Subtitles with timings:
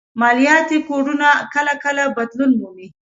[0.21, 2.87] مالياتي کوډونه کله کله بدلون مومي